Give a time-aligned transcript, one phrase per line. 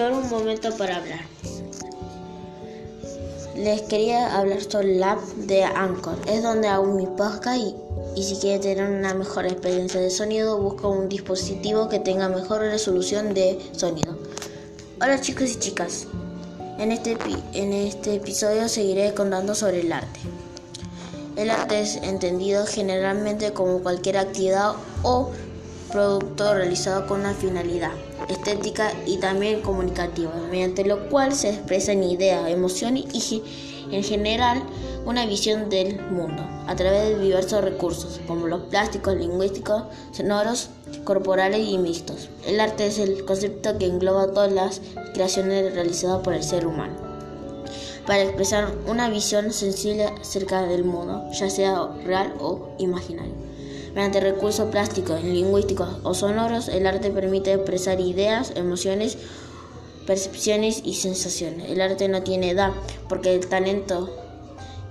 [0.00, 1.20] ahora un momento para hablar.
[3.56, 6.16] Les quería hablar sobre la app de Anchor.
[6.28, 7.74] Es donde hago mi podcast y,
[8.14, 12.60] y si quieren tener una mejor experiencia de sonido, busca un dispositivo que tenga mejor
[12.60, 14.18] resolución de sonido.
[15.00, 16.06] Hola chicos y chicas.
[16.78, 17.16] En este,
[17.54, 20.20] en este episodio seguiré contando sobre el arte.
[21.36, 25.30] El arte es entendido generalmente como cualquier actividad o
[25.96, 27.92] producto realizado con una finalidad
[28.28, 33.42] estética y también comunicativa, mediante lo cual se expresan ideas, emociones y
[33.90, 34.62] en general
[35.06, 40.68] una visión del mundo a través de diversos recursos como los plásticos, lingüísticos, sonoros,
[41.04, 42.28] corporales y mixtos.
[42.46, 44.82] El arte es el concepto que engloba todas las
[45.14, 46.94] creaciones realizadas por el ser humano
[48.06, 53.55] para expresar una visión sensible acerca del mundo, ya sea real o imaginario.
[53.96, 59.16] Mediante recursos plásticos, lingüísticos o sonoros, el arte permite expresar ideas, emociones,
[60.06, 61.70] percepciones y sensaciones.
[61.70, 62.72] El arte no tiene edad,
[63.08, 64.14] porque el talento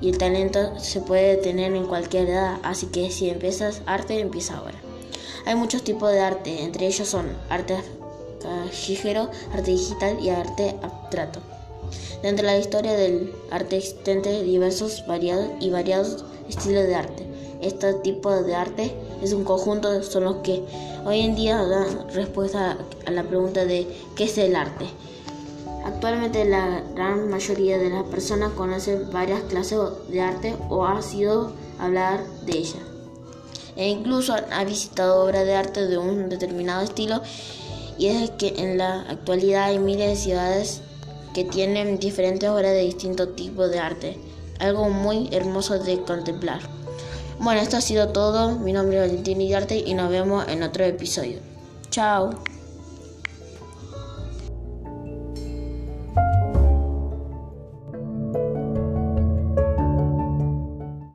[0.01, 4.57] y el talento se puede tener en cualquier edad, así que si empiezas arte, empieza
[4.57, 4.79] ahora.
[5.45, 7.77] Hay muchos tipos de arte, entre ellos son arte
[8.41, 11.41] callejero, arte digital y arte abstracto.
[12.23, 17.24] Dentro de la historia del arte existen diversos variados y variados estilos de arte.
[17.65, 20.61] Este tipo de arte es un conjunto, son los que
[21.03, 22.77] hoy en día dan respuesta
[23.07, 24.85] a la pregunta de ¿qué es el arte?
[25.83, 31.53] Actualmente la gran mayoría de las personas conocen varias clases de arte o ha sido
[31.79, 32.83] hablar de ellas.
[33.75, 37.23] E incluso ha visitado obras de arte de un determinado estilo
[37.97, 40.81] y es que en la actualidad hay miles de ciudades
[41.33, 44.19] que tienen diferentes obras de distintos tipos de arte,
[44.59, 46.84] algo muy hermoso de contemplar.
[47.39, 48.57] Bueno, esto ha sido todo.
[48.59, 51.39] Mi nombre es Valentín Arte y nos vemos en otro episodio.
[51.89, 52.31] Chao.